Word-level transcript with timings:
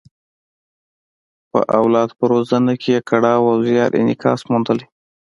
په 1.51 1.59
اولاد 1.79 2.09
په 2.17 2.23
روزنه 2.33 2.73
کې 2.81 2.89
یې 2.95 3.01
کړاو 3.09 3.49
او 3.51 3.57
زیار 3.67 3.91
انعکاس 4.01 4.39
موندلی. 4.49 4.85